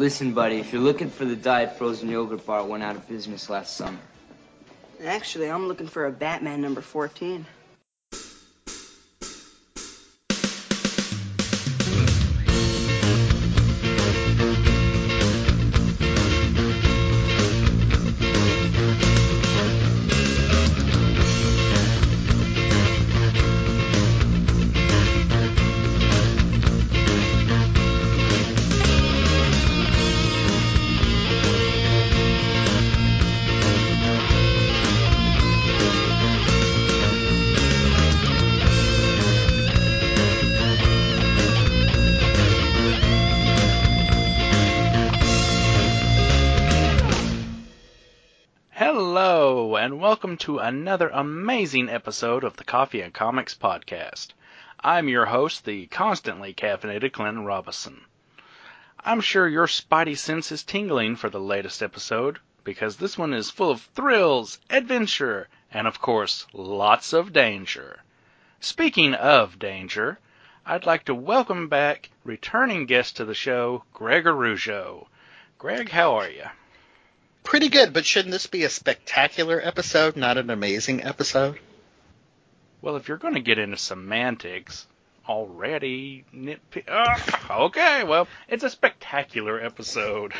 [0.00, 3.06] Listen, buddy, if you're looking for the diet frozen yogurt bar, it went out of
[3.06, 3.98] business last summer.
[5.04, 7.44] Actually, I'm looking for a Batman number 14.
[50.40, 54.28] To another amazing episode of the Coffee and Comics Podcast.
[54.82, 58.06] I'm your host, the constantly caffeinated Clinton Robinson.
[59.04, 63.50] I'm sure your spidey sense is tingling for the latest episode, because this one is
[63.50, 68.02] full of thrills, adventure, and of course, lots of danger.
[68.60, 70.18] Speaking of danger,
[70.64, 75.06] I'd like to welcome back returning guest to the show, Greg Arujo.
[75.58, 76.46] Greg, how are you?
[77.42, 81.58] Pretty good, but shouldn't this be a spectacular episode, not an amazing episode?
[82.82, 84.86] Well, if you're going to get into semantics
[85.28, 86.88] already, nitpick.
[86.88, 90.32] Uh, okay, well, it's a spectacular episode.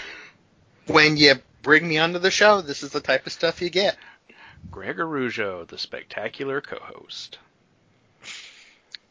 [0.87, 3.97] When you bring me onto the show, this is the type of stuff you get.
[4.71, 7.39] Greg Arujo, the spectacular co-host.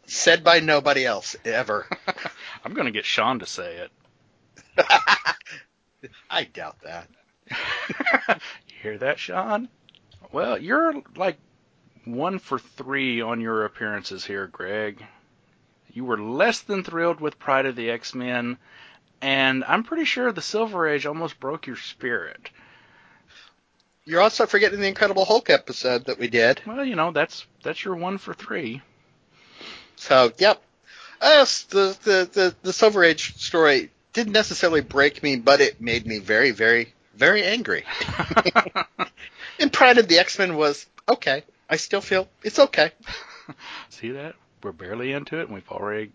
[0.05, 1.87] Said by nobody else ever.
[2.65, 3.91] I'm going to get Sean to say it.
[6.29, 7.07] I doubt that.
[8.29, 8.35] you
[8.81, 9.69] hear that, Sean?
[10.31, 11.37] Well, you're like
[12.05, 15.03] one for three on your appearances here, Greg.
[15.91, 18.57] You were less than thrilled with Pride of the X-Men,
[19.21, 22.49] and I'm pretty sure the Silver Age almost broke your spirit.
[24.05, 26.61] You're also forgetting the Incredible Hulk episode that we did.
[26.65, 28.81] Well, you know that's that's your one for three.
[29.97, 30.61] So, yep.
[31.21, 35.79] Uh, yes, the the the, the Silver Age story didn't necessarily break me, but it
[35.81, 37.83] made me very, very, very angry.
[39.59, 41.43] and Pride of the X Men was okay.
[41.69, 42.91] I still feel it's okay.
[43.89, 44.35] See that?
[44.63, 46.11] We're barely into it, and we've already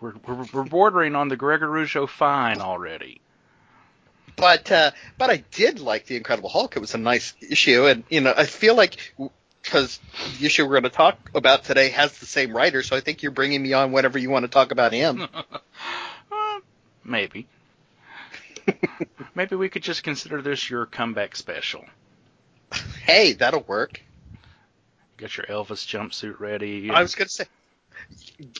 [0.00, 3.20] we're we're, we're bordering on the Gregor Rougeau fine already.
[4.36, 6.76] But uh, but I did like the Incredible Hulk.
[6.76, 9.14] It was a nice issue, and you know I feel like
[9.62, 10.00] because
[10.38, 13.22] the issue we're going to talk about today has the same writer, so I think
[13.22, 15.22] you're bringing me on whenever you want to talk about him.
[16.32, 16.60] uh,
[17.04, 17.46] maybe.
[19.34, 21.84] Maybe we could just consider this your comeback special.
[23.04, 24.00] Hey, that'll work.
[25.16, 26.90] Get your Elvis jumpsuit ready.
[26.90, 27.44] I was going to say,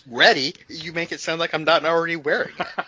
[0.09, 0.55] ready?
[0.69, 2.67] You make it sound like I'm not already wearing it.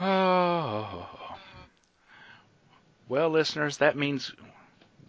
[0.00, 1.08] oh.
[3.08, 4.32] Well, listeners, that means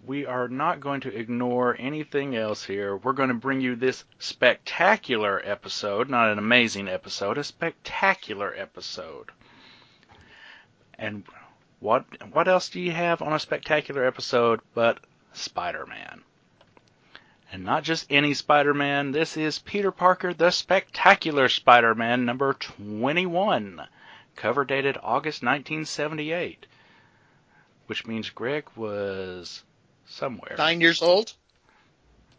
[0.06, 2.98] we are not going to ignore anything else here.
[2.98, 9.32] We're going to bring you this spectacular episode, not an amazing episode, a spectacular episode.
[11.00, 11.24] And
[11.80, 15.00] what what else do you have on a spectacular episode but
[15.32, 16.22] Spider-Man?
[17.52, 23.88] And not just any Spider-Man, this is Peter Parker the Spectacular Spider-Man number 21,
[24.36, 26.66] cover dated August 1978.
[27.86, 29.64] Which means Greg was
[30.08, 30.56] somewhere.
[30.58, 31.34] Nine years old.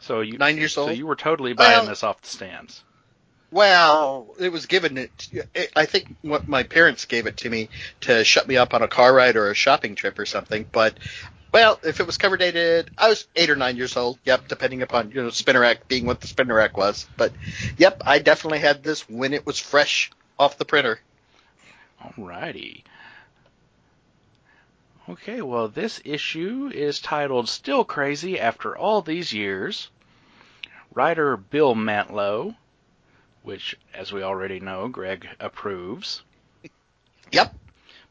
[0.01, 0.91] So you nine years old.
[0.91, 2.83] So you were totally buying well, this off the stands.
[3.51, 5.29] Well, it was given it.
[5.77, 7.69] I think what my parents gave it to me
[8.01, 10.67] to shut me up on a car ride or a shopping trip or something.
[10.71, 10.99] But
[11.53, 14.19] well, if it was cover dated, I was eight or nine years old.
[14.25, 17.07] Yep, depending upon you know Spinnerack being what the Spinnerack was.
[17.17, 17.33] But
[17.79, 20.99] yep, I definitely had this when it was fresh off the printer.
[22.03, 22.83] Alrighty.
[25.07, 29.91] Okay, well, this issue is titled Still Crazy After All These Years.
[30.95, 32.57] Writer Bill Mantlo,
[33.43, 36.23] which, as we already know, Greg approves.
[37.33, 37.55] Yep.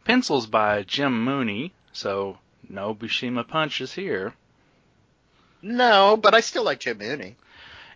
[0.04, 2.38] Pencils by Jim Mooney, so
[2.70, 4.36] no Buscema punches here.
[5.64, 7.38] No, but I still like Jim Mooney.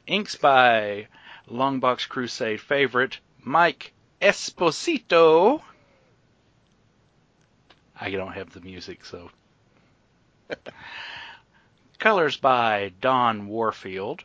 [0.08, 1.08] Inks by
[1.48, 5.62] Longbox Crusade favorite Mike Esposito.
[8.00, 9.30] I don't have the music, so.
[12.00, 14.24] Colors by Don Warfield.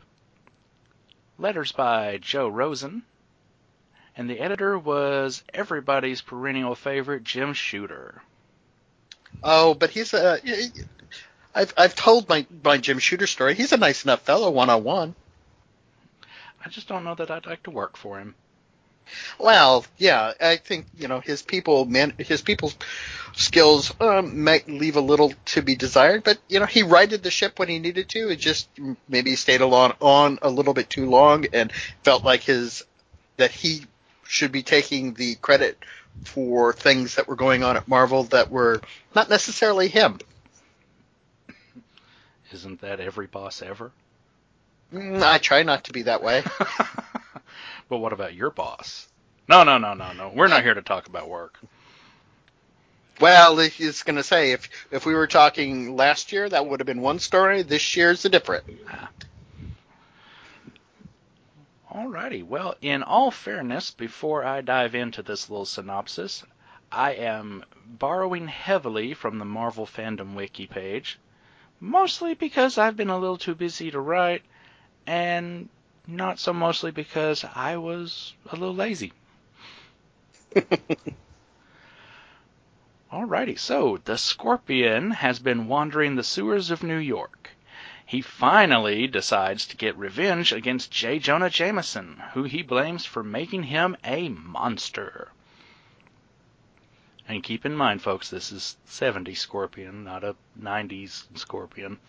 [1.39, 3.03] Letters by Joe Rosen.
[4.15, 8.21] And the editor was everybody's perennial favorite, Jim Shooter.
[9.41, 10.39] Oh, but he's a.
[11.55, 13.55] I've I've told my my Jim Shooter story.
[13.55, 15.15] He's a nice enough fellow, one on one.
[16.63, 18.35] I just don't know that I'd like to work for him.
[19.37, 22.75] Well, yeah, I think you know his people, man, his people's
[23.35, 27.31] skills um, might leave a little to be desired, but you know he righted the
[27.31, 28.29] ship when he needed to.
[28.29, 28.69] It just
[29.07, 31.71] maybe stayed along on a little bit too long and
[32.03, 32.83] felt like his
[33.37, 33.85] that he
[34.27, 35.77] should be taking the credit
[36.25, 38.81] for things that were going on at Marvel that were
[39.15, 40.19] not necessarily him.
[42.51, 43.91] Isn't that every boss ever?
[44.93, 46.43] Mm, I try not to be that way.
[47.89, 49.07] but what about your boss?
[49.49, 50.31] No, no, no, no, no.
[50.33, 51.59] We're not here to talk about work.
[53.23, 56.85] Well, it's going to say if if we were talking last year, that would have
[56.85, 57.61] been one story.
[57.61, 58.65] This year's a different.
[58.91, 59.09] Ah.
[61.89, 62.45] Alrighty.
[62.45, 66.43] Well, in all fairness, before I dive into this little synopsis,
[66.91, 71.17] I am borrowing heavily from the Marvel Fandom Wiki page,
[71.79, 74.41] mostly because I've been a little too busy to write,
[75.07, 75.69] and
[76.05, 79.13] not so mostly because I was a little lazy.
[83.13, 87.51] Alrighty, so the Scorpion has been wandering the sewers of New York.
[88.03, 91.19] He finally decides to get revenge against J.
[91.19, 95.31] Jonah Jameson, who he blames for making him a monster.
[97.27, 101.99] And keep in mind, folks, this is 70 Scorpion, not a 90s Scorpion.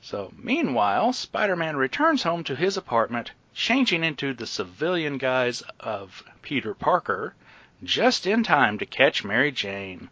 [0.00, 6.22] So, meanwhile, Spider Man returns home to his apartment, changing into the civilian guise of
[6.42, 7.34] Peter Parker,
[7.82, 10.08] just in time to catch Mary Jane.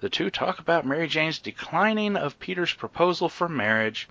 [0.00, 4.08] The two talk about Mary Jane's declining of Peter's proposal for marriage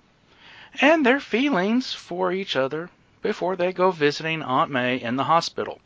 [0.80, 2.90] and their feelings for each other
[3.22, 5.80] before they go visiting Aunt May in the hospital.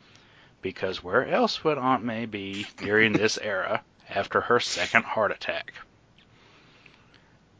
[0.61, 5.73] Because where else would Aunt May be during this era after her second heart attack?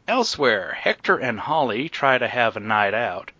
[0.06, 3.30] Elsewhere, Hector and Holly try to have a night out.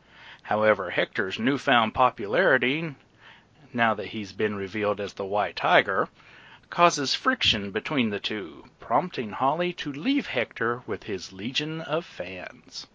[0.43, 2.95] However, Hector's newfound popularity,
[3.73, 6.09] now that he's been revealed as the White Tiger,
[6.71, 12.87] causes friction between the two, prompting Holly to leave Hector with his legion of fans.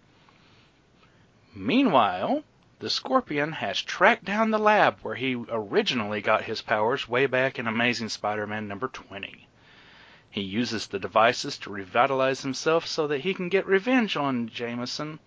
[1.53, 2.43] Meanwhile,
[2.79, 7.57] the Scorpion has tracked down the lab where he originally got his powers way back
[7.57, 9.47] in Amazing Spider-Man number 20.
[10.29, 15.19] He uses the devices to revitalize himself so that he can get revenge on Jameson.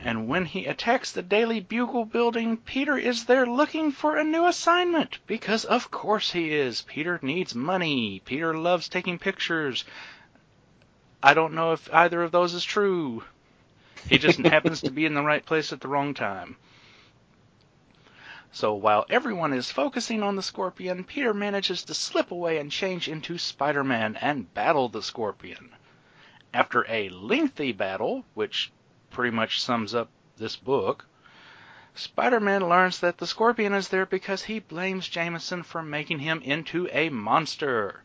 [0.00, 4.46] And when he attacks the Daily Bugle building, Peter is there looking for a new
[4.46, 5.18] assignment.
[5.26, 6.82] Because of course he is.
[6.82, 8.20] Peter needs money.
[8.24, 9.84] Peter loves taking pictures.
[11.22, 13.24] I don't know if either of those is true.
[14.08, 16.56] He just happens to be in the right place at the wrong time.
[18.52, 23.08] So while everyone is focusing on the Scorpion, Peter manages to slip away and change
[23.08, 25.70] into Spider-Man and battle the Scorpion.
[26.52, 28.70] After a lengthy battle, which
[29.14, 31.06] pretty much sums up this book,
[31.94, 36.88] Spider-Man learns that the Scorpion is there because he blames Jameson for making him into
[36.90, 38.02] a monster.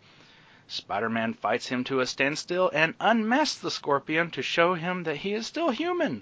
[0.68, 5.34] Spider-Man fights him to a standstill and unmasks the Scorpion to show him that he
[5.34, 6.22] is still human.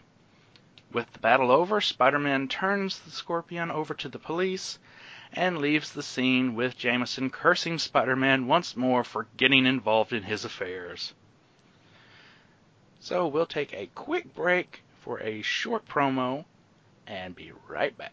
[0.93, 4.79] With the battle over, Spider-Man turns the Scorpion over to the police
[5.33, 10.45] and leaves the scene with Jameson cursing Spider-Man once more for getting involved in his
[10.45, 11.13] affairs.
[13.07, 16.44] So we'll take a quick break for a short promo
[17.07, 18.12] and be right back.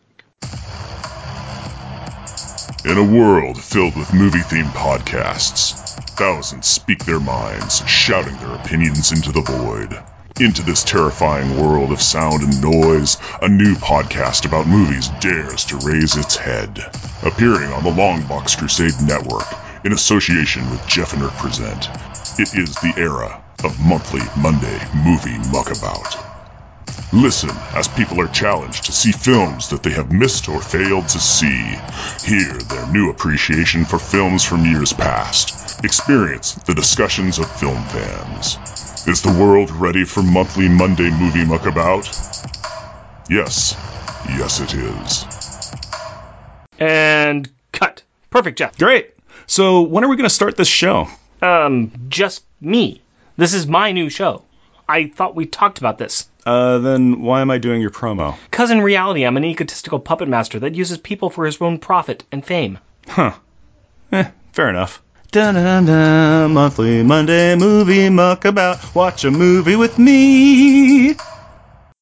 [2.85, 5.73] In a world filled with movie-themed podcasts,
[6.15, 9.99] thousands speak their minds, shouting their opinions into the void.
[10.39, 15.77] Into this terrifying world of sound and noise, a new podcast about movies dares to
[15.79, 16.79] raise its head.
[17.25, 21.91] Appearing on the Longbox Crusade Network, in association with Jeff and Jeffiner Present,
[22.39, 26.23] it is the era of monthly Monday movie muckabout.
[27.13, 31.19] Listen as people are challenged to see films that they have missed or failed to
[31.19, 31.77] see.
[32.25, 35.85] Hear their new appreciation for films from years past.
[35.85, 38.59] Experience the discussions of film fans.
[39.07, 42.05] Is the world ready for monthly Monday movie muckabout?
[43.29, 43.77] Yes.
[44.29, 45.27] Yes, it is.
[46.79, 48.03] And cut.
[48.31, 48.77] Perfect, Jeff.
[48.77, 49.15] Great.
[49.47, 51.09] So, when are we going to start this show?
[51.43, 53.04] Um, just me.
[53.37, 54.43] This is my new show.
[54.89, 56.29] I thought we talked about this.
[56.47, 58.37] Uh, then why am I doing your promo?
[58.51, 62.25] Because in reality, I'm an egotistical puppet master that uses people for his own profit
[62.31, 62.79] and fame.
[63.09, 63.33] Huh.
[64.13, 65.03] Eh, fair enough.
[65.33, 68.95] Dun dun dun, monthly Monday movie muck about.
[68.95, 71.17] Watch a movie with me.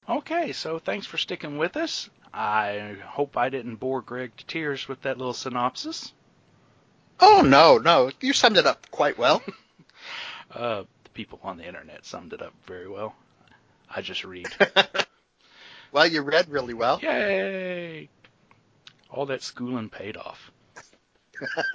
[0.06, 2.10] Okay, so thanks for sticking with us.
[2.34, 6.12] I hope I didn't bore Greg to tears with that little synopsis.
[7.20, 9.42] Oh no, no, you summed it up quite well.
[10.54, 13.14] uh, the people on the internet summed it up very well.
[13.94, 14.48] I just read.
[15.92, 16.98] Well, you read really well.
[17.02, 18.08] Yay!
[19.10, 20.50] All that schooling paid off.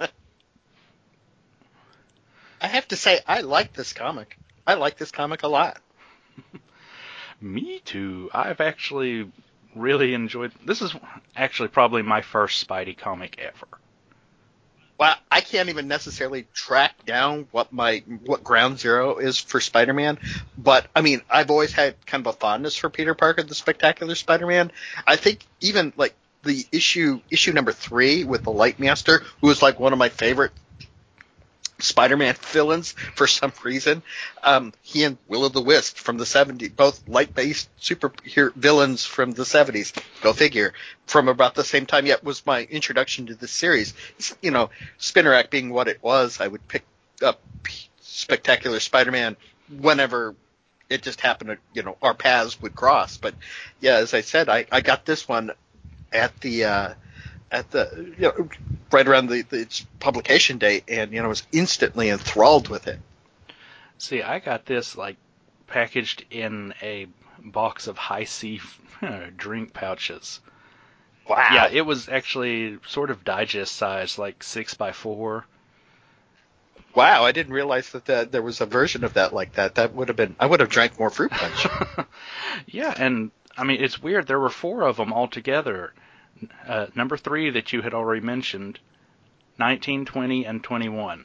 [2.60, 4.36] I have to say, I like this comic.
[4.66, 5.80] I like this comic a lot.
[7.40, 8.28] Me too.
[8.34, 9.30] I've actually
[9.76, 10.50] really enjoyed.
[10.66, 10.92] This is
[11.36, 13.68] actually probably my first Spidey comic ever.
[14.98, 20.18] Well, I can't even necessarily track down what my what ground zero is for Spider-Man,
[20.56, 24.16] but I mean, I've always had kind of a fondness for Peter Parker, the Spectacular
[24.16, 24.72] Spider-Man.
[25.06, 29.62] I think even like the issue issue number three with the Light Master, who was
[29.62, 30.50] like one of my favorite
[31.78, 34.02] Spider-Man villains for some reason.
[34.42, 39.32] Um, he and Will o' the Wisp from the 70s, both light-based superhero villains from
[39.32, 39.92] the 70s.
[40.20, 40.72] Go figure.
[41.06, 43.94] From about the same time, yet was my introduction to this series.
[44.42, 46.84] You know, Spinnerack being what it was, I would pick
[47.22, 47.40] up
[48.00, 49.36] Spectacular Spider-Man
[49.78, 50.34] whenever
[50.90, 53.18] it just happened to, you know, our paths would cross.
[53.18, 53.34] But
[53.80, 55.52] yeah, as I said, I, I got this one
[56.12, 56.94] at the, uh,
[57.50, 58.48] at the you know
[58.90, 62.98] right around the, the, its publication date, and you know was instantly enthralled with it.
[63.98, 65.16] See, I got this like
[65.66, 67.06] packaged in a
[67.42, 68.60] box of Hi-C
[69.36, 70.40] drink pouches.
[71.28, 71.46] Wow.
[71.52, 75.44] Yeah, it was actually sort of digest size, like six by four.
[76.94, 79.74] Wow, I didn't realize that, that there was a version of that like that.
[79.74, 81.66] That would have been I would have drank more fruit punch.
[82.66, 84.26] yeah, and I mean it's weird.
[84.26, 85.92] There were four of them altogether
[86.66, 88.78] uh, number three that you had already mentioned,
[89.58, 91.24] 19, 20, and 21.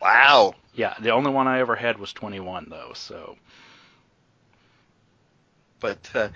[0.00, 0.54] Wow.
[0.74, 2.92] Yeah, the only one I ever had was 21 though.
[2.94, 3.36] So.
[5.80, 6.28] But uh,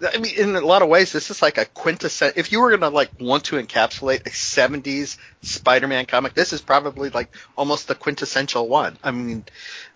[0.00, 2.38] I mean, in a lot of ways, this is like a quintessential.
[2.38, 7.10] If you were gonna like want to encapsulate a '70s Spider-Man comic, this is probably
[7.10, 8.96] like almost the quintessential one.
[9.02, 9.44] I mean,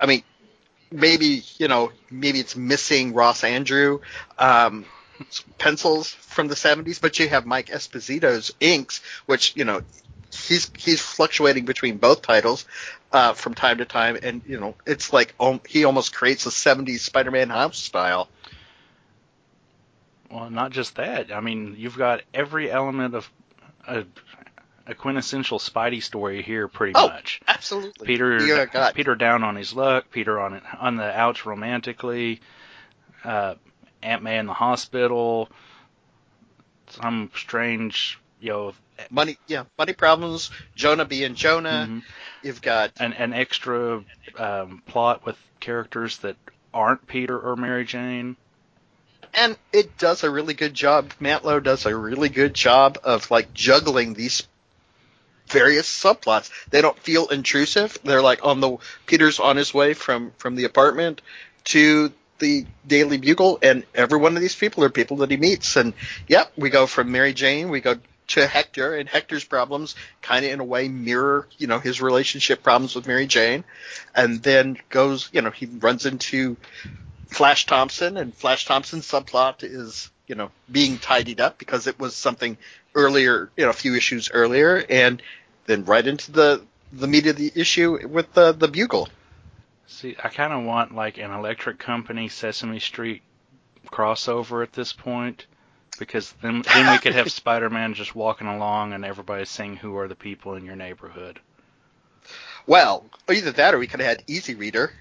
[0.01, 0.23] I mean,
[0.91, 4.01] maybe you know, maybe it's missing Ross Andru.
[4.39, 4.85] Um,
[5.59, 9.83] pencils from the 70s, but you have Mike Esposito's inks, which you know
[10.33, 12.65] he's he's fluctuating between both titles
[13.13, 16.51] uh, from time to time, and you know it's like um, he almost creates a
[16.51, 18.29] 70s Spider-Man house style.
[20.31, 21.31] Well, not just that.
[21.31, 23.31] I mean, you've got every element of
[23.87, 24.05] a,
[24.87, 27.43] a quintessential Spidey story here, pretty oh, much.
[27.47, 28.07] Absolutely.
[28.07, 30.07] Peter, Peter down on his luck.
[30.11, 32.41] Peter on on the ouch romantically.
[33.23, 33.57] Uh,
[34.03, 35.49] Aunt May in the hospital,
[36.91, 38.75] some strange, you know,
[39.11, 40.51] money, yeah, money problems.
[40.75, 41.87] Jonah being Jonah.
[41.89, 41.99] Mm-hmm.
[42.43, 44.03] You've got an an extra
[44.37, 46.37] um, plot with characters that
[46.75, 48.37] aren't Peter or Mary Jane.
[49.35, 51.13] And it does a really good job.
[51.21, 54.47] Mantlo does a really good job of like juggling these
[55.47, 56.51] various subplots.
[56.71, 57.99] They don't feel intrusive.
[58.05, 61.23] They're like on the Peter's on his way from from the apartment
[61.65, 65.77] to the Daily Bugle, and every one of these people are people that he meets.
[65.77, 65.95] And
[66.27, 67.97] yep, we go from Mary Jane, we go
[68.29, 72.63] to Hector, and Hector's problems kind of in a way mirror, you know, his relationship
[72.63, 73.65] problems with Mary Jane,
[74.15, 76.57] and then goes, you know, he runs into
[77.29, 82.17] Flash Thompson, and Flash Thompson's subplot is, you know, being tidied up because it was
[82.17, 82.59] something
[82.95, 85.23] earlier, you know, a few issues earlier, and
[85.67, 89.09] then right into the the meat of the issue with the the Bugle.
[89.93, 93.23] See, I kind of want like an Electric Company Sesame Street
[93.89, 95.47] crossover at this point
[95.99, 100.09] because then then we could have Spider-Man just walking along and everybody saying who are
[100.09, 101.41] the people in your neighborhood.
[102.67, 104.93] Well, either that or we could have had Easy Reader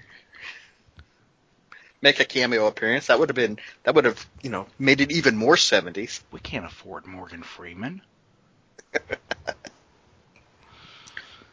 [2.01, 3.07] make a cameo appearance.
[3.07, 6.21] That would have been that would have, you know, made it even more 70s.
[6.31, 8.01] We can't afford Morgan Freeman.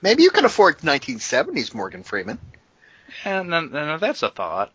[0.02, 2.38] Maybe you can afford 1970s Morgan Freeman.
[3.24, 4.72] And then, then that's a thought.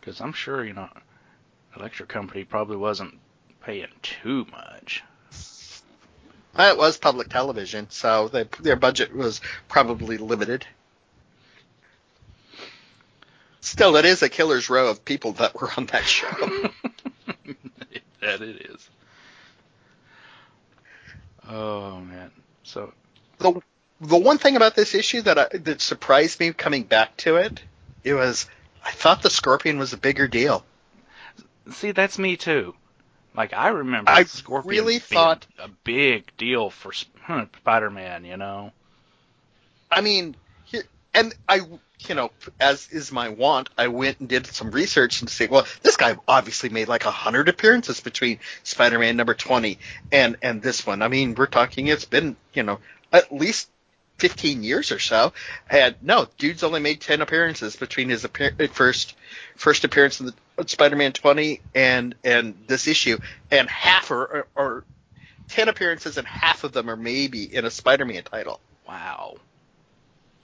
[0.00, 0.88] Because I'm sure, you know,
[1.72, 3.18] the electric company probably wasn't
[3.62, 5.02] paying too much.
[6.58, 10.66] It was public television, so they, their budget was probably limited.
[13.60, 16.28] Still, it is a killer's row of people that were on that show.
[18.20, 18.90] that it is.
[21.48, 22.30] Oh man.
[22.64, 22.92] So
[23.38, 23.62] the
[24.02, 27.62] the one thing about this issue that I, that surprised me coming back to it,
[28.02, 28.46] it was
[28.84, 30.64] I thought the Scorpion was a bigger deal.
[31.70, 32.74] See, that's me too.
[33.34, 36.92] Like I remember, I Scorpion really thought a big deal for
[37.60, 38.24] Spider-Man.
[38.24, 38.72] You know.
[39.90, 40.36] I mean,
[41.14, 41.60] and I,
[42.08, 45.66] you know, as is my wont, I went and did some research and say, well,
[45.82, 49.78] this guy obviously made like a hundred appearances between Spider-Man number twenty
[50.10, 51.02] and and this one.
[51.02, 52.80] I mean, we're talking it's been you know
[53.12, 53.68] at least
[54.18, 55.32] 15 years or so.
[55.68, 59.14] And no, dude's only made 10 appearances between his appear- uh, first
[59.56, 60.34] first appearance in the
[60.66, 63.18] Spider-Man 20 and and this issue,
[63.50, 64.84] and half are, or
[65.48, 68.60] ten appearances, and half of them are maybe in a Spider-Man title.
[68.86, 69.36] Wow.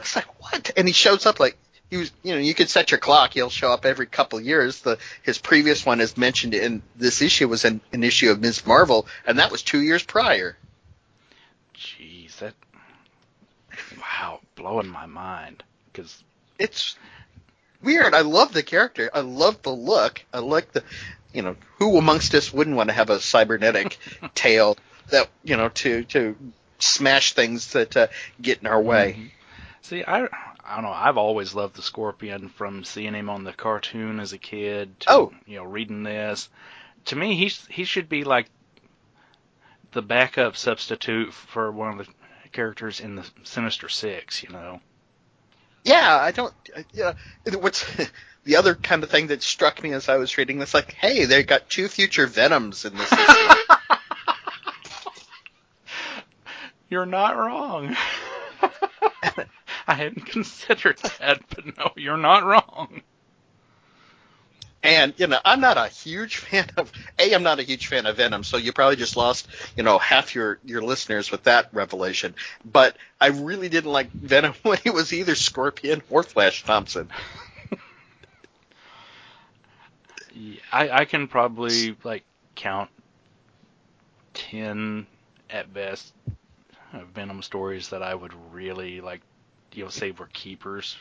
[0.00, 0.70] It's like what?
[0.76, 1.56] And he shows up like
[1.90, 2.12] he was.
[2.22, 3.32] You know, you could set your clock.
[3.32, 4.80] He'll show up every couple years.
[4.82, 8.66] The his previous one, as mentioned in this issue, was an, an issue of Ms.
[8.66, 10.56] Marvel, and that was two years prior.
[11.74, 12.54] Jeez, that.
[14.00, 15.62] Wow, blowing my mind.
[15.92, 16.22] Because
[16.58, 16.96] It's
[17.82, 18.14] weird.
[18.14, 19.10] I love the character.
[19.12, 20.24] I love the look.
[20.32, 20.82] I like the,
[21.32, 23.98] you know, who amongst us wouldn't want to have a cybernetic
[24.34, 24.76] tail
[25.10, 26.36] that you know to to
[26.78, 28.06] smash things that uh,
[28.40, 29.32] get in our way.
[29.82, 30.90] See, I, I don't know.
[30.92, 35.00] I've always loved the Scorpion from seeing him on the cartoon as a kid.
[35.00, 35.32] To, Oh.
[35.46, 36.48] you know, reading this.
[37.06, 38.50] To me, he's he should be like
[39.92, 42.12] the backup substitute for one of the
[42.52, 44.42] characters in the Sinister Six.
[44.42, 44.80] You know.
[45.84, 46.54] Yeah, I don't.
[46.76, 47.12] uh, Yeah,
[47.58, 47.84] what's
[48.44, 50.74] the other kind of thing that struck me as I was reading this?
[50.74, 53.12] Like, hey, they got two future Venoms in this.
[56.90, 57.94] You're not wrong.
[59.86, 63.02] I hadn't considered that, but no, you're not wrong.
[64.82, 67.34] And you know, I'm not a huge fan of a.
[67.34, 70.34] I'm not a huge fan of Venom, so you probably just lost you know half
[70.34, 72.34] your your listeners with that revelation.
[72.64, 77.08] But I really didn't like Venom when he was either Scorpion or Flash Thompson.
[80.72, 82.90] I, I can probably like count
[84.34, 85.06] ten
[85.50, 86.12] at best
[87.14, 89.20] Venom stories that I would really like,
[89.72, 90.96] you know, say were keepers.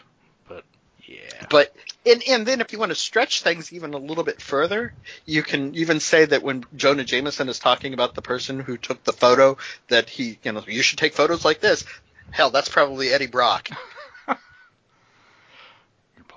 [0.47, 0.63] But
[1.07, 1.73] yeah, But
[2.05, 4.93] and and then if you want to stretch things even a little bit further,
[5.25, 9.03] you can even say that when Jonah Jameson is talking about the person who took
[9.03, 11.85] the photo, that he you know you should take photos like this.
[12.31, 13.69] Hell, that's probably Eddie Brock.
[14.27, 14.37] you're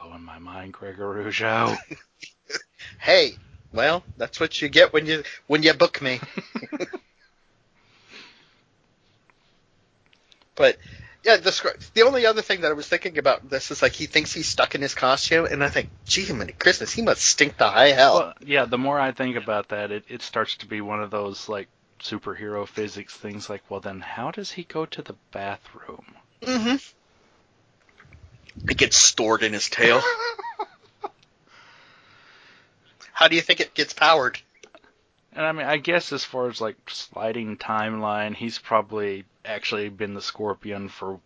[0.00, 1.77] blowing my mind, Gregor Rougeau.
[2.99, 3.37] Hey,
[3.73, 6.21] well, that's what you get when you when you book me.
[10.55, 10.77] but
[11.25, 14.07] yeah, the the only other thing that I was thinking about this is like he
[14.07, 17.59] thinks he's stuck in his costume, and I think, gee, many Christmas, he must stink
[17.59, 18.18] to high hell.
[18.18, 21.11] Well, yeah, the more I think about that, it, it starts to be one of
[21.11, 21.68] those like
[22.01, 23.51] superhero physics things.
[23.51, 26.07] Like, well, then how does he go to the bathroom?
[26.42, 26.77] mm-hmm.
[28.68, 30.01] It gets stored in his tail.
[33.12, 34.40] How do you think it gets powered?
[35.35, 40.14] And I mean, I guess as far as like sliding timeline, he's probably actually been
[40.14, 41.20] the Scorpion for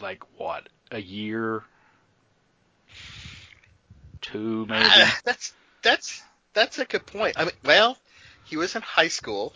[0.00, 1.62] like what a year,
[4.20, 4.84] two maybe.
[4.86, 5.52] Uh, that's
[5.82, 6.22] that's
[6.54, 7.34] that's a good point.
[7.38, 7.96] I mean, well,
[8.44, 9.52] he was in high school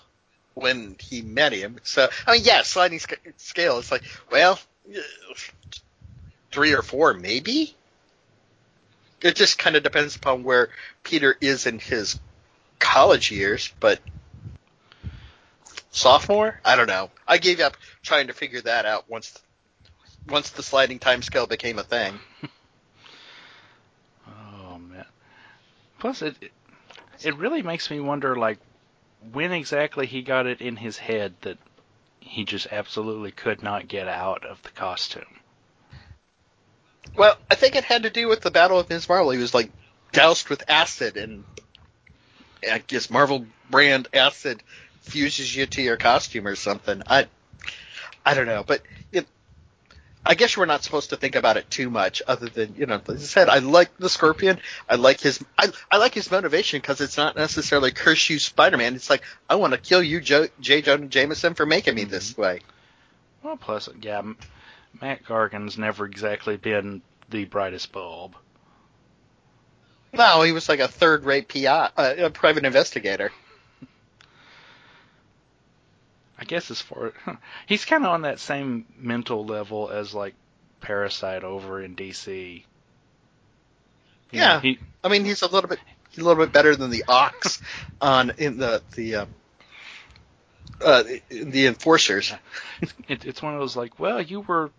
[0.55, 3.79] when he met him, so I mean, yeah, sliding sc- scale.
[3.79, 4.59] It's like, well,
[6.51, 7.75] three or four, maybe.
[9.23, 10.71] It just kind of depends upon where
[11.05, 12.19] Peter is in his
[12.81, 14.01] college years, but
[15.93, 17.11] sophomore, I don't know.
[17.29, 19.39] I gave up trying to figure that out once
[20.29, 22.19] once the sliding time scale became a thing.
[24.75, 25.05] Oh man.
[25.99, 26.53] Plus, it, it
[27.23, 28.59] it really makes me wonder, like,
[29.33, 31.59] when exactly he got it in his head that
[32.21, 35.41] he just absolutely could not get out of the costume.
[37.17, 39.09] Well, I think it had to do with the Battle of Ms.
[39.09, 39.31] Marvel.
[39.31, 39.71] He was like
[40.13, 41.45] doused with acid, and
[42.71, 44.63] I guess Marvel brand acid
[45.03, 47.03] fuses you to your costume or something.
[47.07, 47.27] I
[48.25, 49.27] I don't know, but it,
[50.25, 53.01] I guess we're not supposed to think about it too much, other than you know,
[53.09, 54.59] as I said, I like the Scorpion.
[54.89, 58.95] I like his I, I like his motivation because it's not necessarily curse you, Spider-Man.
[58.95, 60.83] It's like I want to kill you, Joe, J.
[60.83, 62.61] Jonah Jameson, for making me this way.
[63.43, 64.23] Well, plus, yeah,
[65.01, 68.37] Mac Gargan's never exactly been the brightest bulb.
[70.13, 73.33] No, he was like a third-rate PI, uh, a private investigator.
[76.43, 77.13] I guess as far
[77.67, 80.35] he's kind of on that same mental level as like
[80.81, 82.65] Parasite over in DC.
[84.33, 84.61] You know, Yeah.
[84.61, 85.79] he I mean, he's a little bit
[86.11, 87.63] he's a little bit better than the Ox
[88.01, 89.29] on in the the um,
[90.81, 92.35] uh, the enforcers.
[93.07, 94.73] it, it's one of those like, well, you were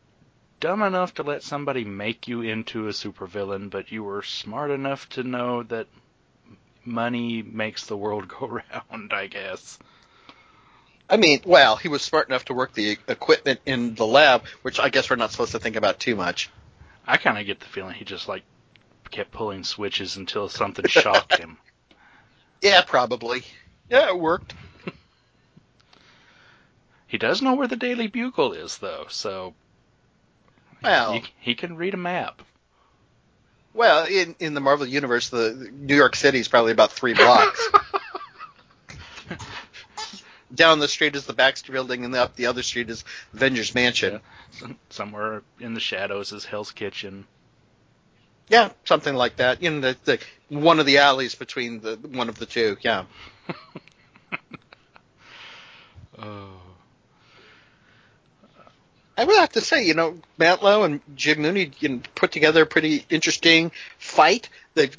[0.59, 5.07] dumb enough to let somebody make you into a supervillain, but you were smart enough
[5.11, 5.87] to know that
[6.83, 8.47] money makes the world go
[8.91, 9.13] round.
[9.13, 9.79] I guess.
[11.13, 14.79] I mean, well, he was smart enough to work the equipment in the lab, which
[14.79, 16.49] I guess we're not supposed to think about too much.
[17.05, 18.41] I kind of get the feeling he just like
[19.11, 21.57] kept pulling switches until something shocked him.
[22.63, 23.43] Yeah, probably.
[23.89, 24.53] Yeah, it worked.
[27.07, 29.53] He does know where the Daily Bugle is, though, so
[30.81, 32.41] Well, he, he can read a map.
[33.73, 37.69] Well, in in the Marvel universe, the New York City is probably about three blocks.
[40.53, 44.21] Down the street is the Baxter Building, and up the other street is Avengers Mansion.
[44.89, 47.25] Somewhere in the shadows is Hell's Kitchen.
[48.49, 49.63] Yeah, something like that.
[49.63, 52.77] In the, the one of the alleys between the one of the two.
[52.81, 53.05] Yeah.
[56.15, 56.61] Oh.
[59.17, 62.63] I would have to say, you know, Mantlo and Jim Mooney you know, put together
[62.63, 64.49] a pretty interesting fight.
[64.73, 64.89] They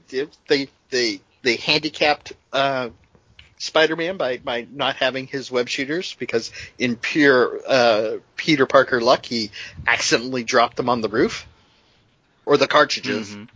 [0.49, 2.91] they they they handicapped uh,
[3.65, 9.25] Spider-Man by by not having his web shooters because in pure uh, Peter Parker luck,
[9.25, 9.51] he
[9.87, 11.47] accidentally dropped them on the roof
[12.45, 13.31] or the cartridges.
[13.31, 13.49] Mhm.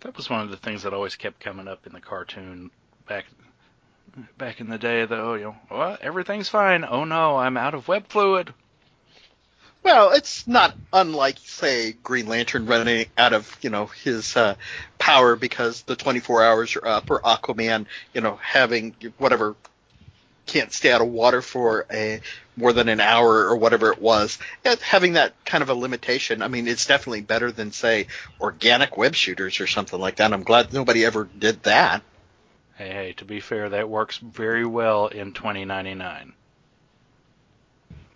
[0.00, 2.70] That was one of the things that always kept coming up in the cartoon
[3.06, 3.26] back
[4.36, 5.04] back in the day.
[5.04, 6.84] Though, you know, well, everything's fine.
[6.84, 8.52] Oh no, I'm out of web fluid.
[9.82, 14.54] Well, it's not unlike, say, Green Lantern running out of, you know, his uh,
[14.98, 19.56] power because the 24 hours are up, or Aquaman, you know, having whatever
[20.46, 22.20] can't stay out of water for a
[22.56, 24.38] more than an hour or whatever it was.
[24.64, 28.06] And having that kind of a limitation, I mean, it's definitely better than, say,
[28.40, 30.32] organic web shooters or something like that.
[30.32, 32.02] I'm glad nobody ever did that.
[32.76, 36.34] Hey, hey, to be fair, that works very well in 2099.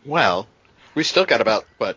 [0.04, 0.46] Well,
[0.96, 1.96] we still got about what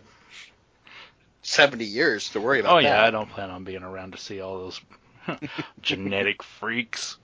[1.42, 2.76] 70 years to worry about.
[2.76, 3.06] Oh yeah, that.
[3.06, 4.80] I don't plan on being around to see all those
[5.82, 7.16] genetic freaks.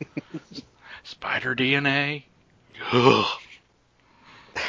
[1.02, 2.22] Spider DNA.
[2.92, 3.26] Ugh.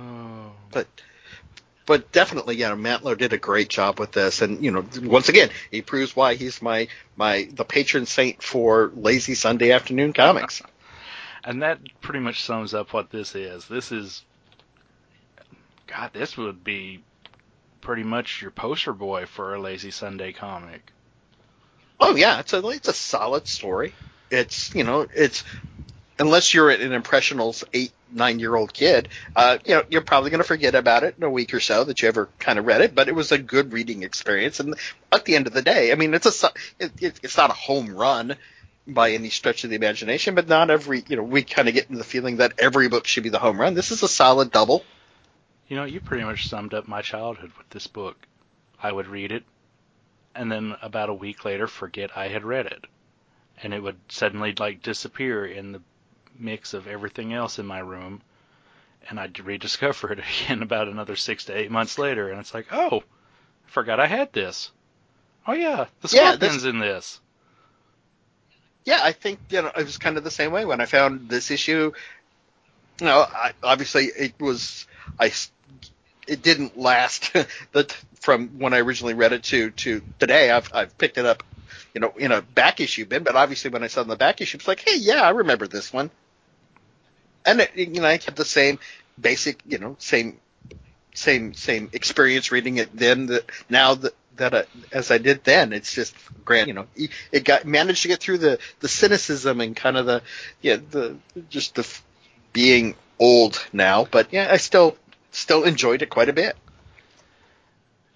[0.00, 0.52] Oh.
[0.70, 0.86] but
[1.86, 5.50] but definitely, yeah, Mantlo did a great job with this, and you know, once again,
[5.72, 10.62] he proves why he's my my the patron saint for lazy Sunday afternoon comics.
[11.44, 13.66] And that pretty much sums up what this is.
[13.68, 14.24] This is,
[15.86, 17.02] God, this would be
[17.80, 20.92] pretty much your poster boy for a lazy Sunday comic.
[22.00, 23.94] Oh yeah, it's a it's a solid story.
[24.30, 25.42] It's you know it's
[26.18, 30.42] unless you're an impressionable eight nine year old kid, uh, you know you're probably going
[30.42, 32.82] to forget about it in a week or so that you ever kind of read
[32.82, 32.94] it.
[32.94, 34.74] But it was a good reading experience, and
[35.10, 37.54] at the end of the day, I mean it's a it, it, it's not a
[37.54, 38.36] home run
[38.88, 41.86] by any stretch of the imagination, but not every you know we kind of get
[41.86, 43.74] into the feeling that every book should be the home run.
[43.74, 44.84] This is a solid double.
[45.68, 48.26] You know, you pretty much summed up my childhood with this book.
[48.82, 49.44] I would read it,
[50.34, 52.86] and then about a week later forget I had read it.
[53.62, 55.82] And it would suddenly like disappear in the
[56.38, 58.22] mix of everything else in my room,
[59.08, 62.68] and I'd rediscover it again about another six to eight months later, and it's like,
[62.72, 63.04] oh,
[63.66, 64.72] I forgot I had this.
[65.46, 67.20] Oh yeah, the Yeah, scorpion's in this.
[68.84, 71.28] Yeah, I think you know it was kind of the same way when I found
[71.28, 71.92] this issue.
[73.00, 74.86] You know, I, obviously it was
[75.20, 75.32] I
[76.26, 77.32] It didn't last
[77.72, 80.50] the from when I originally read it to to today.
[80.50, 81.42] I've I've picked it up,
[81.94, 83.24] you know, in a back issue bin.
[83.24, 85.30] But obviously when I saw it in the back issue, it's like, hey, yeah, I
[85.30, 86.10] remember this one.
[87.46, 88.78] And it, you know, I had the same
[89.20, 90.40] basic, you know, same
[91.14, 95.72] same same experience reading it then that now that that as I did then.
[95.72, 96.86] It's just grand, you know.
[97.30, 100.22] It got managed to get through the the cynicism and kind of the
[100.60, 101.16] yeah the
[101.50, 102.04] just the f-
[102.52, 104.96] being old now, but yeah, I still
[105.30, 106.56] still enjoyed it quite a bit.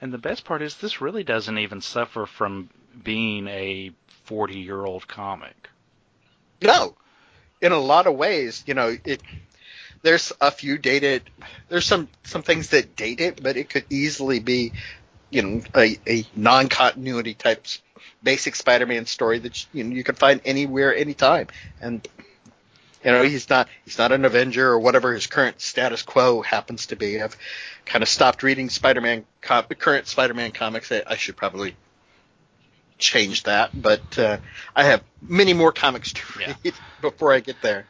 [0.00, 2.70] And the best part is this really doesn't even suffer from
[3.04, 3.92] being a
[4.24, 5.68] 40 year old comic.
[6.60, 6.96] No,
[7.60, 9.22] in a lot of ways, you know, it.
[10.02, 11.22] There's a few dated.
[11.68, 14.72] There's some some things that date it, but it could easily be,
[15.32, 17.66] you know, a, a non-continuity type
[18.22, 21.48] basic Spider-Man story that you know you can find anywhere, anytime.
[21.80, 22.06] And
[23.04, 26.86] you know, he's not he's not an Avenger or whatever his current status quo happens
[26.86, 27.20] to be.
[27.20, 27.36] I've
[27.86, 30.92] kind of stopped reading Spider-Man com- current Spider-Man comics.
[30.92, 31.74] I, I should probably
[32.98, 34.36] change that, but uh,
[34.76, 36.54] I have many more comics to Yeah.
[36.62, 37.86] read before I get there.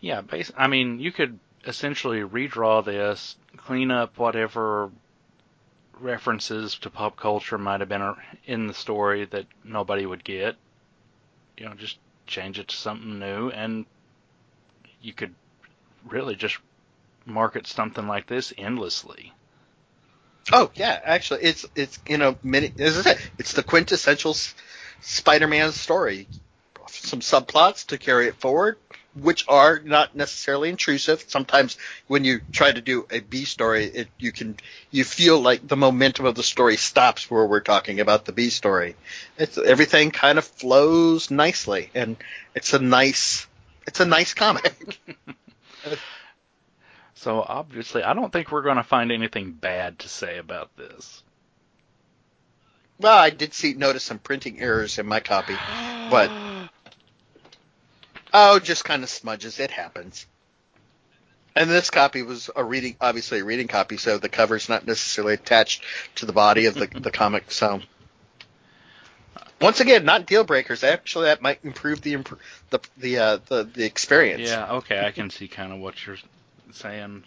[0.00, 4.90] Yeah, bas- I mean, you could essentially redraw this, clean up whatever
[6.00, 10.56] references to pop culture might have been in the story that nobody would get.
[11.56, 13.86] You know, just change it to something new, and
[15.00, 15.34] you could
[16.08, 16.58] really just
[17.24, 19.32] market something like this endlessly.
[20.52, 24.36] Oh yeah, actually, it's it's you know many as I said, it's the quintessential
[25.00, 26.28] Spider-Man story.
[26.88, 28.76] Some subplots to carry it forward,
[29.20, 31.24] which are not necessarily intrusive.
[31.28, 31.76] Sometimes
[32.06, 34.56] when you try to do a B story, it you can
[34.90, 38.50] you feel like the momentum of the story stops where we're talking about the B
[38.50, 38.96] story.
[39.38, 42.16] It's everything kind of flows nicely, and
[42.54, 43.46] it's a nice
[43.86, 44.98] it's a nice comic.
[47.18, 51.24] So obviously, I don't think we're going to find anything bad to say about this.
[53.00, 55.56] Well, I did see notice some printing errors in my copy,
[56.08, 56.30] but
[58.36, 59.58] oh, just kind of smudges.
[59.58, 60.26] It happens.
[61.56, 65.32] And this copy was a reading, obviously a reading copy, so the cover's not necessarily
[65.34, 65.82] attached
[66.16, 67.50] to the body of the, the comic.
[67.50, 67.80] So,
[69.60, 70.84] once again, not deal breakers.
[70.84, 72.16] Actually, that might improve the
[72.68, 74.50] the the uh, the the experience.
[74.50, 76.18] Yeah, okay, I can see kind of what you're
[76.72, 77.24] saying.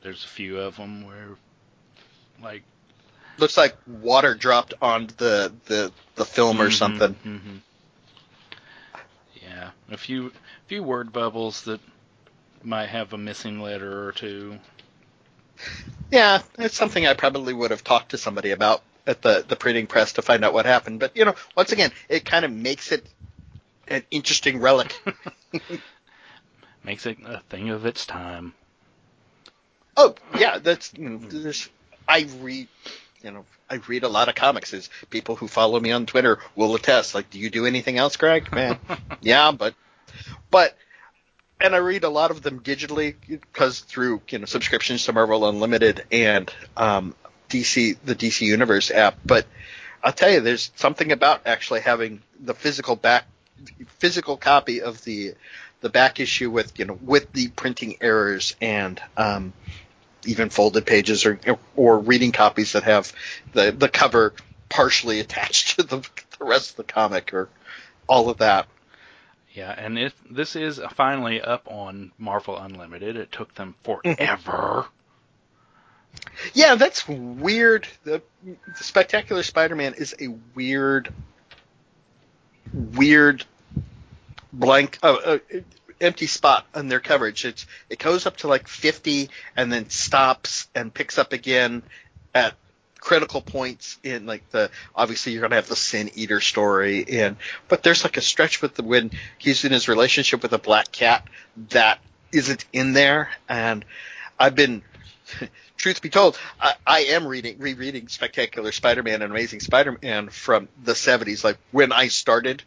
[0.00, 1.36] There's a few of them where,
[2.42, 2.62] like,
[3.36, 7.14] Looks like water dropped on the the the film or Mhm, something.
[7.26, 7.60] mhm.
[9.48, 10.32] Yeah, a few
[10.66, 11.80] few word bubbles that
[12.62, 14.58] might have a missing letter or two.
[16.10, 19.86] Yeah, it's something I probably would have talked to somebody about at the the printing
[19.86, 21.00] press to find out what happened.
[21.00, 23.06] But you know, once again, it kind of makes it
[23.88, 25.00] an interesting relic.
[26.84, 28.54] Makes it a thing of its time.
[29.96, 31.68] oh yeah, that's you know, there's
[32.06, 32.68] I read
[33.22, 34.72] you know I read a lot of comics.
[34.74, 37.14] As people who follow me on Twitter will attest.
[37.14, 38.52] Like, do you do anything else, Greg?
[38.52, 38.78] Man,
[39.20, 39.74] yeah, but
[40.50, 40.76] but
[41.60, 45.48] and I read a lot of them digitally because through you know subscriptions to Marvel
[45.48, 47.14] Unlimited and um,
[47.48, 49.18] DC the DC Universe app.
[49.24, 49.46] But
[50.02, 53.26] I'll tell you, there's something about actually having the physical back
[53.98, 55.34] physical copy of the
[55.80, 59.52] the back issue with you know with the printing errors and um,
[60.24, 61.38] even folded pages or
[61.76, 63.12] or reading copies that have
[63.52, 64.34] the the cover
[64.68, 65.98] partially attached to the,
[66.38, 67.48] the rest of the comic or
[68.08, 68.66] all of that.
[69.52, 74.86] Yeah, and if this is finally up on Marvel Unlimited, it took them forever.
[76.52, 77.88] Yeah, that's weird.
[78.04, 81.12] The, the Spectacular Spider-Man is a weird,
[82.72, 83.44] weird
[84.52, 85.38] blank, uh, uh,
[86.00, 87.44] empty spot on their coverage.
[87.44, 91.82] It's it goes up to like 50 and then stops and picks up again
[92.34, 92.54] at
[93.00, 97.36] critical points in like the obviously you're gonna have the Sin Eater story and
[97.68, 100.90] but there's like a stretch with the when he's in his relationship with a black
[100.90, 101.24] cat
[101.70, 102.00] that
[102.32, 103.84] isn't in there and
[104.38, 104.82] I've been
[105.76, 110.92] truth be told, I, I am reading rereading Spectacular Spider-Man and Amazing Spider-Man from the
[110.92, 112.62] 70s, like when I started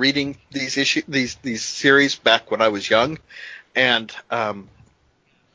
[0.00, 3.18] reading these issue these these series back when I was young,
[3.76, 4.68] and um,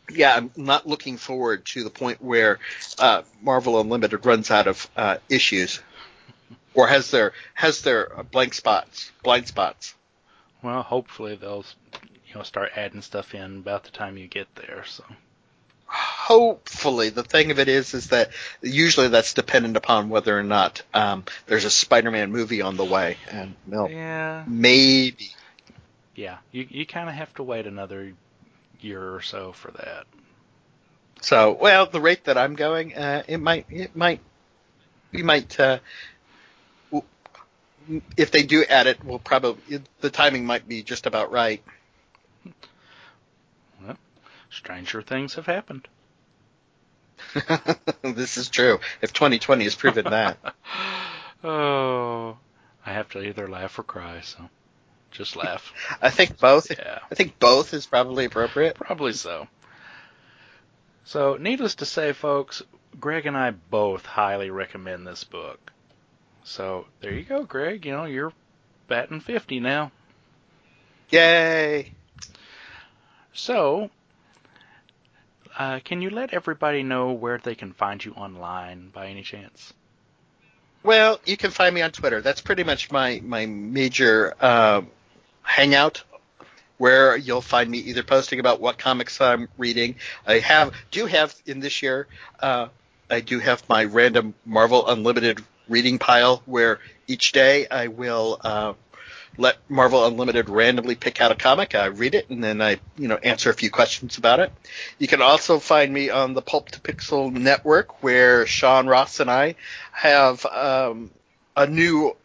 [0.09, 2.59] yeah, I'm not looking forward to the point where
[2.99, 5.81] uh, Marvel Unlimited runs out of uh, issues,
[6.75, 9.95] or has their has their blank spots blind spots.
[10.61, 11.65] Well, hopefully they'll
[12.27, 14.83] you know start adding stuff in about the time you get there.
[14.85, 15.03] So
[16.25, 20.81] hopefully the thing of it is is that usually that's dependent upon whether or not
[20.91, 25.29] um, there's a Spider-Man movie on the way, and well, yeah, maybe.
[26.15, 28.13] yeah, you you kind of have to wait another
[28.81, 30.05] year or so for that.
[31.21, 34.19] So, well, the rate that I'm going, uh, it might, it might,
[35.11, 35.79] we might, uh,
[38.17, 41.63] if they do add it, we'll probably the timing might be just about right.
[44.49, 45.87] Stranger things have happened.
[48.01, 48.79] this is true.
[49.01, 50.37] If 2020 has proven that.
[51.43, 52.37] Oh,
[52.83, 54.49] I have to either laugh or cry, so
[55.11, 55.71] just laugh.
[56.01, 56.71] I think both.
[56.71, 56.99] Yeah.
[57.11, 58.75] I think both is probably appropriate.
[58.75, 59.47] Probably so.
[61.03, 62.63] So, needless to say, folks,
[62.99, 65.71] Greg and I both highly recommend this book.
[66.43, 67.85] So, there you go, Greg.
[67.85, 68.33] You know, you're
[68.87, 69.91] batting 50 now.
[71.11, 71.93] Yay!
[73.33, 73.91] So,
[75.57, 79.73] uh, can you let everybody know where they can find you online by any chance?
[80.83, 82.21] Well, you can find me on Twitter.
[82.21, 84.81] That's pretty much my my major uh,
[85.41, 86.03] hangout,
[86.77, 89.95] where you'll find me either posting about what comics I'm reading.
[90.27, 92.07] I have do have in this year.
[92.39, 92.67] Uh,
[93.09, 98.73] I do have my random Marvel Unlimited reading pile, where each day I will uh,
[99.37, 101.75] let Marvel Unlimited randomly pick out a comic.
[101.75, 104.51] I read it and then I, you know, answer a few questions about it.
[104.99, 109.29] You can also find me on the Pulp to Pixel network, where Sean Ross and
[109.29, 109.55] I
[109.91, 111.11] have um,
[111.55, 112.15] a new.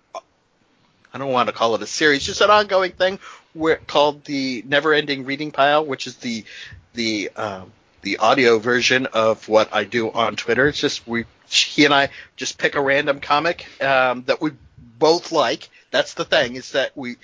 [1.12, 3.18] I don't want to call it a series, just an ongoing thing
[3.52, 6.44] where called the Never Ending Reading Pile, which is the
[6.94, 10.68] the um, the audio version of what I do on Twitter.
[10.68, 14.52] It's just we he and I just pick a random comic um, that we
[14.98, 15.68] both like.
[15.90, 17.16] That's the thing is that we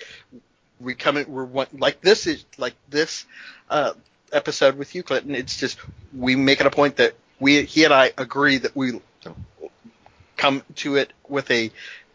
[0.79, 3.25] we come in we're one, like this is like this
[3.69, 3.93] uh,
[4.31, 5.35] episode with you, Clinton.
[5.35, 5.79] It's just
[6.15, 9.01] we make it a point that we he and I agree that we
[10.35, 11.71] come to it with a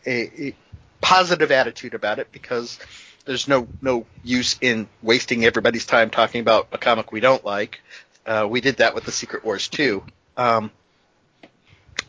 [0.07, 0.55] a, a
[1.01, 2.79] positive attitude about it because
[3.25, 7.81] there's no no use in wasting everybody's time talking about a comic we don't like
[8.27, 10.05] Uh, we did that with the Secret Wars too.
[10.37, 10.71] Um,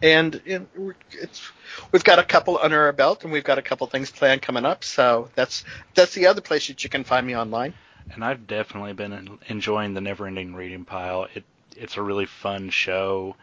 [0.03, 1.53] and it's
[1.93, 4.65] we've got a couple under our belt, and we've got a couple things planned coming
[4.65, 4.83] up.
[4.85, 7.75] So that's that's the other place that you can find me online.
[8.11, 11.27] And I've definitely been enjoying the Never-Ending Reading Pile.
[11.33, 11.45] It
[11.77, 13.37] it's a really fun show,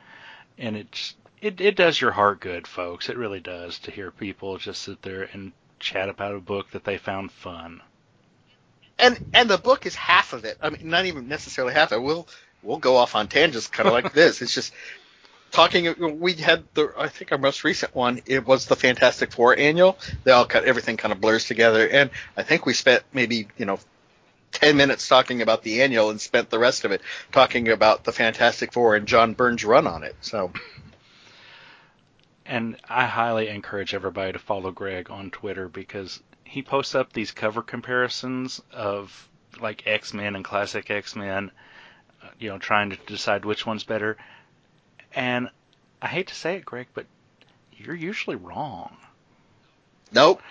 [0.59, 3.09] and it's it it does your heart good, folks.
[3.11, 6.85] It really does to hear people just sit there and chat about a book that
[6.85, 7.83] they found fun.
[8.99, 10.59] and and the book is half of it.
[10.63, 12.03] I mean, not even necessarily half of it.
[12.05, 12.29] We'll
[12.63, 14.43] we'll go off on tangents, kind of like this.
[14.43, 14.73] It's just
[15.51, 16.21] talking.
[16.21, 18.21] We had the I think our most recent one.
[18.27, 19.99] It was the Fantastic Four annual.
[20.25, 23.67] They all cut everything kind of blurs together, and I think we spent maybe you
[23.67, 23.79] know.
[24.53, 28.11] 10 minutes talking about the annual and spent the rest of it talking about the
[28.11, 30.17] Fantastic Four and John Byrne's run on it.
[30.23, 30.51] So,
[32.45, 37.31] And I highly encourage everybody to follow Greg on Twitter because he posts up these
[37.31, 39.29] cover comparisons of
[39.61, 41.53] like X Men and classic X Men,
[42.21, 44.17] uh, you know, trying to decide which one's better.
[45.15, 45.49] And
[46.01, 47.07] I hate to say it, Greg, but
[47.73, 48.97] you're usually wrong.
[50.13, 50.43] nope.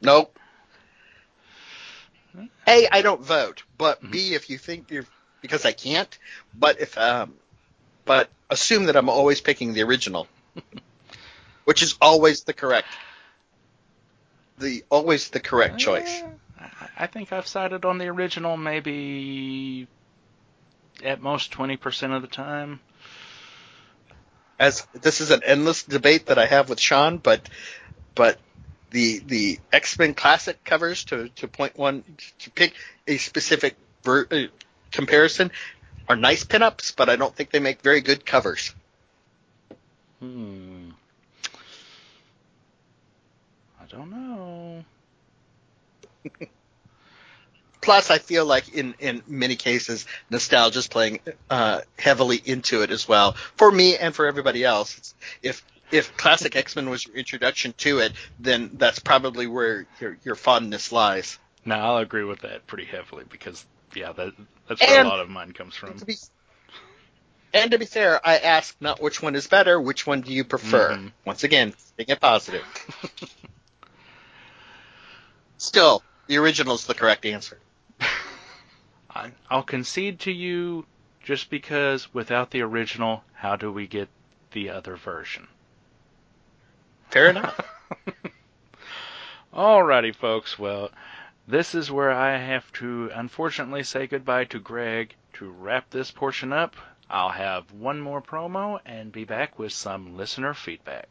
[0.00, 0.38] Nope.
[2.66, 5.06] A, I don't vote, but B, if you think you're
[5.40, 6.18] because I can't,
[6.58, 7.34] but if um,
[8.04, 10.26] but assume that I'm always picking the original,
[11.64, 12.88] which is always the correct,
[14.58, 16.22] the always the correct choice.
[16.58, 19.86] Eh, I- think I've sided on the original maybe
[21.04, 22.80] at most 20% of the time.
[24.58, 27.48] As this is an endless debate that I have with Sean, but
[28.14, 28.38] but
[28.90, 32.04] the the X Men Classic covers to to point one
[32.40, 32.74] to pick
[33.06, 34.42] a specific ver, uh,
[34.92, 35.50] comparison
[36.08, 38.74] are nice pinups, but I don't think they make very good covers.
[40.20, 40.90] Hmm.
[43.80, 44.84] I don't know.
[47.84, 51.20] Plus, I feel like in, in many cases, nostalgia is playing
[51.50, 53.32] uh, heavily into it as well.
[53.56, 57.74] For me and for everybody else, it's, if if classic X Men was your introduction
[57.78, 61.38] to it, then that's probably where your your fondness lies.
[61.66, 64.32] Now I'll agree with that pretty heavily because yeah, that
[64.68, 65.98] that's where And- a lot of mine comes from.
[65.98, 66.14] To be,
[67.52, 70.44] and to be fair, I ask not which one is better, which one do you
[70.44, 70.92] prefer?
[70.92, 71.12] Mhm.
[71.26, 72.64] Once again, being it positive.
[75.58, 77.58] Still, the original is the correct answer.
[79.14, 80.86] I, I'll concede to you
[81.22, 84.08] just because without the original, how do we get
[84.52, 85.48] the other version?
[87.10, 87.60] Fair enough.
[89.54, 90.58] Alrighty, folks.
[90.58, 90.90] Well,
[91.46, 95.14] this is where I have to unfortunately say goodbye to Greg.
[95.34, 96.76] To wrap this portion up,
[97.08, 101.08] I'll have one more promo and be back with some listener feedback.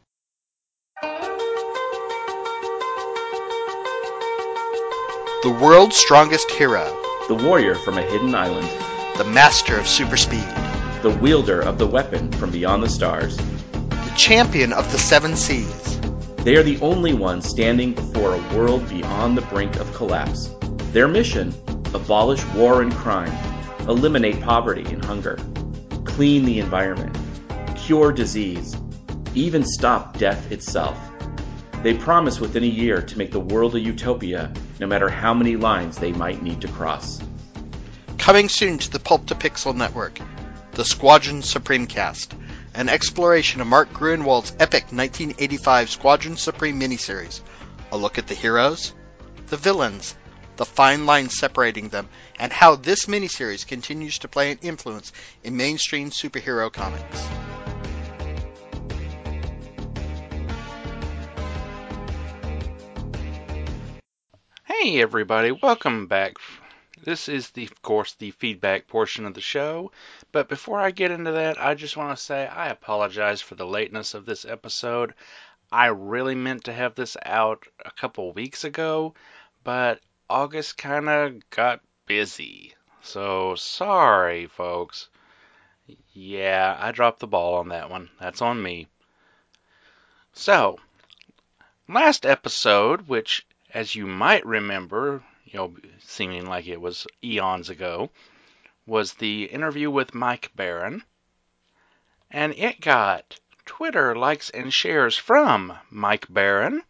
[5.44, 6.86] The world's strongest hero,
[7.28, 8.66] the warrior from a hidden island,
[9.18, 10.48] the master of super speed,
[11.02, 13.36] the wielder of the weapon from beyond the stars.
[13.36, 16.00] the champion of the seven seas.
[16.38, 20.48] They are the only ones standing before a world beyond the brink of collapse.
[20.92, 21.52] Their mission?
[21.92, 23.36] Abolish war and crime,
[23.80, 25.38] eliminate poverty and hunger,
[26.06, 27.14] clean the environment,
[27.76, 28.74] cure disease,
[29.34, 30.98] even stop death itself.
[31.82, 34.50] They promise within a year to make the world a utopia,
[34.84, 37.18] no matter how many lines they might need to cross.
[38.18, 40.18] Coming soon to the Pulp to Pixel Network,
[40.72, 42.34] the Squadron Supreme Cast,
[42.74, 47.40] an exploration of Mark Gruenwald's epic 1985 Squadron Supreme miniseries.
[47.92, 48.92] A look at the heroes,
[49.46, 50.14] the villains,
[50.56, 52.06] the fine line separating them,
[52.38, 57.33] and how this miniseries continues to play an influence in mainstream superhero comics.
[64.84, 66.36] Hey everybody, welcome back.
[67.02, 69.90] This is the of course the feedback portion of the show,
[70.30, 73.64] but before I get into that, I just want to say I apologize for the
[73.64, 75.14] lateness of this episode.
[75.72, 79.14] I really meant to have this out a couple weeks ago,
[79.64, 82.74] but August kind of got busy.
[83.00, 85.08] So sorry, folks.
[86.12, 88.10] Yeah, I dropped the ball on that one.
[88.20, 88.88] That's on me.
[90.34, 90.78] So,
[91.88, 98.08] last episode, which as you might remember, you know, seeming like it was eons ago,
[98.86, 101.02] was the interview with Mike Baron.
[102.30, 106.84] And it got Twitter likes and shares from Mike Baron,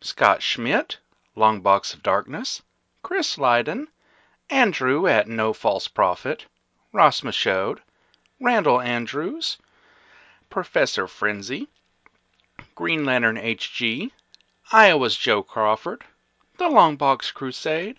[0.00, 0.98] Scott Schmidt,
[1.36, 2.62] Long Box of Darkness,
[3.04, 3.86] Chris Lydon,
[4.50, 6.46] Andrew at No False Prophet,
[6.92, 7.80] Ross Michaud,
[8.40, 9.56] Randall Andrews,
[10.50, 11.68] Professor Frenzy,
[12.74, 14.10] Green Lantern HG,
[14.72, 16.04] Iowa's Joe Crawford,
[16.56, 17.96] The Long Box Crusade,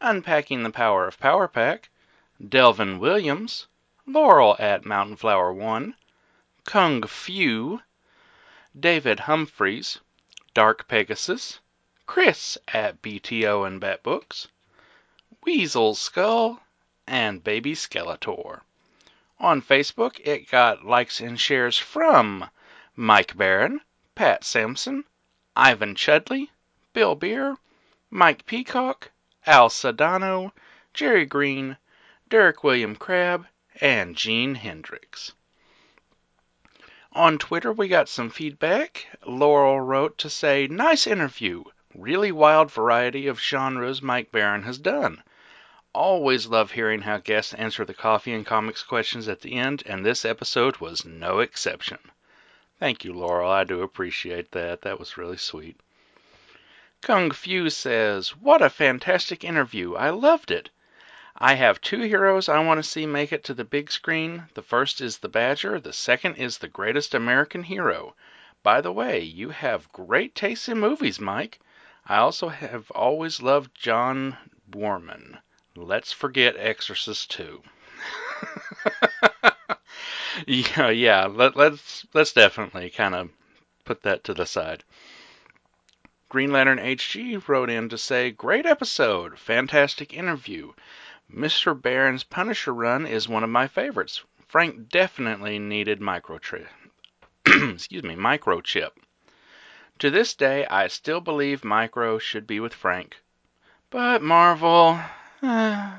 [0.00, 1.88] Unpacking the Power of Power Pack,
[2.40, 3.66] Delvin Williams,
[4.06, 5.96] Laurel at Mountain Flower One,
[6.62, 7.80] Kung Fu,
[8.78, 9.98] David Humphreys,
[10.54, 11.58] Dark Pegasus,
[12.06, 14.46] Chris at BTO and Bet Books,
[15.42, 16.60] Weasel Skull,
[17.08, 18.60] and Baby Skeletor.
[19.40, 22.48] On Facebook, it got likes and shares from
[22.94, 23.80] Mike Baron,
[24.14, 25.04] Pat Sampson,
[25.56, 26.52] Ivan Chudley,
[26.92, 27.56] Bill Beer,
[28.18, 29.10] Mike Peacock,
[29.44, 30.52] Al Sedano,
[30.94, 31.76] Jerry Green,
[32.30, 33.46] Derek William Crabb,
[33.78, 35.34] and Gene Hendricks.
[37.12, 39.06] On Twitter, we got some feedback.
[39.26, 41.64] Laurel wrote to say, Nice interview.
[41.94, 45.22] Really wild variety of genres Mike Baron has done.
[45.92, 50.06] Always love hearing how guests answer the coffee and comics questions at the end, and
[50.06, 51.98] this episode was no exception.
[52.78, 53.50] Thank you, Laurel.
[53.50, 54.80] I do appreciate that.
[54.80, 55.78] That was really sweet.
[57.06, 59.94] Kung Fu says, What a fantastic interview.
[59.94, 60.70] I loved it.
[61.36, 64.48] I have two heroes I want to see make it to the big screen.
[64.54, 68.16] The first is the Badger, the second is the greatest American hero.
[68.64, 71.60] By the way, you have great taste in movies, Mike.
[72.08, 74.36] I also have always loved John
[74.68, 75.38] Boorman.
[75.76, 77.62] Let's forget Exorcist 2.
[80.48, 81.26] yeah, yeah.
[81.26, 83.30] Let, let's let's definitely kind of
[83.84, 84.82] put that to the side.
[86.28, 90.72] Green Lantern HG wrote in to say, "Great episode, fantastic interview.
[91.32, 91.80] Mr.
[91.80, 94.22] Baron's Punisher run is one of my favorites.
[94.46, 96.66] Frank definitely needed microchip.
[97.46, 98.90] Excuse me, microchip.
[100.00, 103.22] To this day, I still believe Micro should be with Frank.
[103.90, 105.00] But Marvel.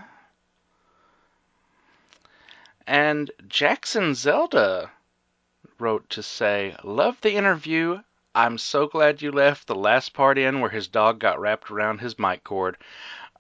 [2.90, 4.92] And Jackson Zelda
[5.78, 8.02] wrote to say, Love the interview.
[8.38, 12.02] I'm so glad you left the last part in where his dog got wrapped around
[12.02, 12.78] his mic cord.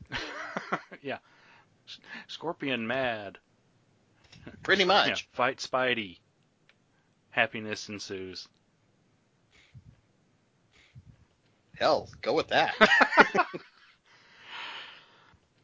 [1.02, 1.18] yeah.
[2.28, 3.38] Scorpion mad.
[4.62, 5.08] Pretty much.
[5.08, 6.18] Yeah, fight Spidey.
[7.30, 8.48] Happiness ensues.
[11.78, 12.74] Hell, go with that.